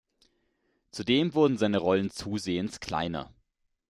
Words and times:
Zudem 0.89 1.35
wurden 1.35 1.59
seine 1.59 1.77
Rollen 1.77 2.09
zusehends 2.09 2.79
kleiner. 2.79 3.31